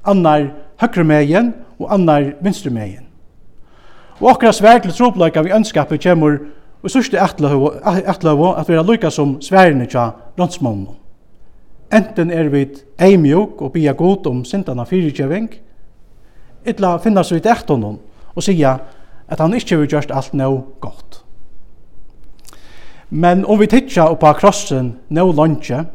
annar 0.03 0.49
høyre 0.81 1.03
megen 1.03 1.53
og 1.79 1.93
annar 1.93 2.33
vinstre 2.41 2.69
megen. 2.69 3.07
Og 4.19 4.31
akkurat 4.31 4.55
svær 4.55 4.79
til 4.79 4.91
tropløyka 4.91 5.41
vi 5.41 5.55
ønskapet 5.55 6.03
kommer 6.03 6.37
Og 6.83 6.91
sørste 6.91 7.19
ætløvo 7.19 8.51
at 8.53 8.69
vi 8.69 8.73
er 8.73 8.83
lykka 8.83 9.09
som 9.09 9.41
sværene 9.41 9.85
tja 9.85 10.09
rånsmånen. 10.39 10.87
Enten 11.93 12.31
er 12.31 12.49
vi 12.49 12.67
eimjok 12.99 13.61
og 13.61 13.71
bia 13.71 13.91
god 13.91 14.27
om 14.27 14.45
sintana 14.45 14.83
fyrirkjøving, 14.85 15.49
ytla 16.67 16.97
finnas 16.97 17.31
vi 17.33 17.39
til 17.39 17.55
honom 17.67 17.99
og 18.35 18.43
sia 18.43 18.77
at 19.27 19.39
han 19.39 19.53
ikkje 19.53 19.77
vil 19.77 19.89
gjørst 19.89 20.11
alt 20.13 20.33
nå 20.33 20.49
godt. 20.81 21.23
Men 23.09 23.45
om 23.45 23.59
vi 23.59 23.67
tittja 23.67 24.05
oppa 24.09 24.33
krossen 24.37 24.93
nå 25.09 25.31
lunge, 25.31 25.85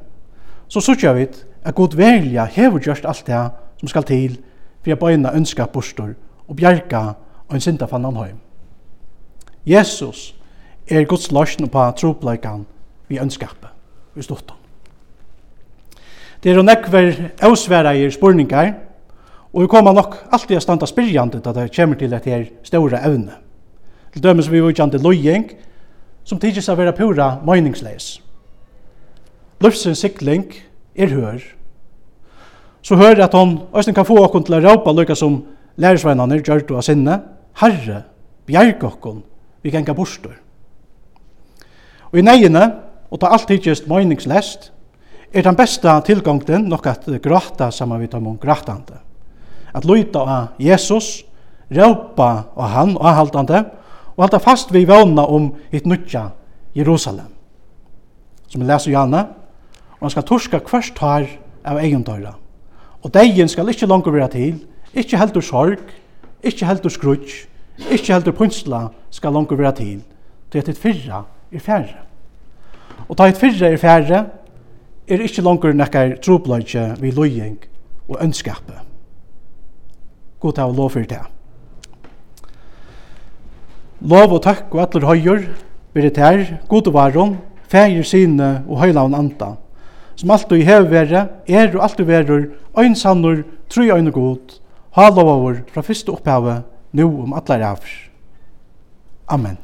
så 0.68 0.80
sørste 0.80 1.14
vi 1.14 1.28
at 1.64 1.74
god 1.74 1.96
velja 1.96 2.44
hever 2.44 2.78
gjørst 2.82 3.06
alt 3.06 3.26
det 3.26 3.44
som 3.80 3.88
skal 3.88 4.02
til 4.02 4.38
for 4.82 4.92
å 4.92 4.98
bøyna 4.98 5.34
ønska 5.34 5.66
bostor 5.72 6.14
og 6.48 6.56
bjerga 6.56 7.14
og 7.48 7.54
en 7.54 7.60
sinta 7.60 7.86
fannan 7.86 8.16
heim. 8.16 8.40
Jesus 9.66 10.33
er 10.88 11.04
Guds 11.08 11.30
løsning 11.32 11.70
på 11.70 11.84
tropleikan 11.96 12.66
vi 13.08 13.18
ønskapet, 13.18 13.70
vi 14.14 14.22
stortan. 14.22 14.56
Det 16.42 16.52
er 16.52 16.62
nekver 16.62 17.14
avsvereir 17.42 18.10
spurningar, 18.12 18.74
og 19.52 19.62
vi 19.62 19.70
kommer 19.70 19.94
nok 19.96 20.16
alltid 20.32 20.58
å 20.58 20.60
standa 20.60 20.86
spyrjande 20.86 21.40
da 21.40 21.54
det 21.56 21.70
kommer 21.72 21.96
til 21.96 22.12
et 22.12 22.26
her 22.28 22.44
store 22.66 23.00
evne. 23.00 23.38
Til 24.12 24.22
dømes 24.22 24.50
vi 24.50 24.60
vujande 24.60 25.00
løying, 25.00 25.48
som 26.24 26.38
tidsis 26.40 26.68
å 26.68 26.76
vera 26.76 26.92
pura 26.92 27.38
møyningsleis. 27.44 28.18
Løfsens 29.64 30.02
sikling 30.04 30.50
er 30.94 31.14
hør. 31.14 31.40
Så 32.84 32.98
hør 33.00 33.24
at 33.24 33.32
hon 33.32 33.62
òsne 33.72 33.94
kan 33.96 34.04
få 34.04 34.18
okkon 34.20 34.44
til 34.44 34.58
å 34.58 34.62
råpa 34.64 34.92
lukka 34.92 35.16
som 35.16 35.40
lærersveinane 35.80 36.42
gjør 36.42 36.66
du 36.68 36.76
av 36.76 36.84
sinne, 36.84 37.22
Herre, 37.56 38.02
bjerg 38.46 38.82
okkon, 38.84 39.22
vi 39.62 39.72
kan 39.72 39.86
ga 39.86 39.94
bostur. 39.96 40.43
Og 42.14 42.20
i 42.20 42.22
neiene, 42.22 42.62
og 43.10 43.18
ta 43.18 43.32
alt 43.34 43.48
hittjest 43.50 43.88
meningslest, 43.90 44.68
er 45.34 45.42
den 45.42 45.56
beste 45.58 45.90
tilgangten 46.06 46.68
nok 46.70 46.86
at 46.86 47.08
gråta 47.18 47.72
saman 47.74 48.04
vi 48.04 48.08
om 48.14 48.36
gråtande. 48.38 49.00
At 49.74 49.84
lyta 49.84 50.20
av 50.22 50.60
Jesus, 50.62 51.24
råpa 51.74 52.44
av 52.54 52.70
han 52.70 52.92
og 52.94 53.02
avhaldande, 53.02 53.64
og 54.14 54.22
halda 54.22 54.38
fast 54.38 54.70
vi 54.70 54.84
vana 54.86 55.24
om 55.26 55.50
hitt 55.72 55.88
nutja 55.90 56.28
Jerusalem. 56.78 57.32
Som 58.46 58.62
vi 58.62 58.70
leser 58.70 58.94
Janne, 58.94 59.24
og 59.98 60.06
han 60.06 60.14
skal 60.14 60.28
torska 60.28 60.62
kvørst 60.62 61.02
her 61.02 61.26
av 61.66 61.82
egen 61.82 62.06
døyra. 62.06 62.36
Og 63.02 63.10
degen 63.10 63.50
skal 63.50 63.74
ikkje 63.74 63.90
langt 63.90 64.06
være 64.06 64.30
til, 64.30 64.62
ikkje 64.94 65.18
heldur 65.18 65.42
sorg, 65.42 65.82
ikkje 66.46 66.70
heldur 66.70 66.94
skrutsk, 66.94 67.50
ikkje 67.90 68.14
heldur 68.14 68.38
punsla 68.38 68.86
skal 69.10 69.34
langt 69.34 69.50
være 69.50 69.74
til, 69.82 70.02
til 70.52 70.62
at 70.62 70.70
hitt 70.70 70.78
fyrra 70.78 71.24
er 71.50 71.58
færre. 71.58 72.03
Og 73.08 73.16
ta 73.18 73.28
et 73.28 73.38
fyrre 73.38 73.72
er 73.72 73.80
færre, 73.80 74.24
er 75.08 75.22
ikke 75.24 75.44
langer 75.44 75.76
nekkar 75.76 76.16
trobløyke 76.24 76.94
vi 77.00 77.12
løying 77.12 77.58
og 78.08 78.20
ønskapet. 78.24 78.80
God 80.40 80.58
av 80.60 80.72
lov 80.76 80.90
for 80.94 81.08
det. 81.08 81.20
Lov 84.04 84.32
og 84.36 84.42
takk 84.44 84.72
og 84.74 84.82
atler 84.84 85.06
høyer, 85.08 85.44
vil 85.94 86.08
det 86.08 86.20
her, 86.20 86.56
god 86.68 86.88
og 86.90 86.96
varon, 86.96 87.36
fægir 87.68 88.04
sine 88.04 88.64
og 88.68 88.80
høylaun 88.82 89.14
anda, 89.16 89.54
som 90.16 90.32
alt 90.34 90.50
du 90.50 90.56
i 90.58 90.66
hev 90.66 90.90
vere, 90.90 91.28
er 91.48 91.70
og 91.74 91.84
alltid 91.86 92.08
verur, 92.08 92.48
øynsannur, 92.78 93.44
tru 93.70 93.88
øyne 93.88 94.12
god, 94.12 94.58
ha 94.96 95.08
lovavur 95.08 95.62
fra 95.72 95.82
fyrste 95.82 96.12
opphavet, 96.12 96.64
nu 96.92 97.06
om 97.22 97.32
atler 97.32 97.64
avr. 97.66 97.94
Amen. 99.28 99.56